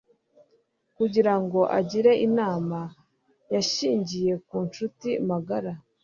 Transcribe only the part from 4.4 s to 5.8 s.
ku nshuti magara.